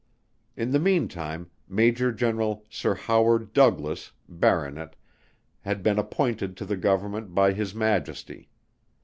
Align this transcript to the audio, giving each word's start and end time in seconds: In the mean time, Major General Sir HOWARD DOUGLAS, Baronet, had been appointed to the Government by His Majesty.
In 0.57 0.71
the 0.71 0.79
mean 0.79 1.07
time, 1.07 1.51
Major 1.69 2.11
General 2.11 2.65
Sir 2.71 2.95
HOWARD 2.95 3.53
DOUGLAS, 3.53 4.13
Baronet, 4.27 4.95
had 5.59 5.83
been 5.83 5.99
appointed 5.99 6.57
to 6.57 6.65
the 6.65 6.75
Government 6.75 7.35
by 7.35 7.53
His 7.53 7.75
Majesty. 7.75 8.49